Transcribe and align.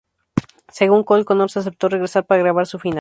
Según 0.73 1.03
Cole, 1.03 1.25
Connors 1.25 1.57
aceptó 1.57 1.87
regresar 1.87 2.25
para 2.25 2.41
grabar 2.41 2.65
su 2.65 2.79
final. 2.79 2.99